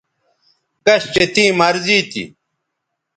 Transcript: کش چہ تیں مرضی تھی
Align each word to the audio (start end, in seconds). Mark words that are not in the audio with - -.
کش 0.85 1.03
چہ 1.13 1.23
تیں 1.33 1.51
مرضی 1.59 1.99
تھی 2.11 2.23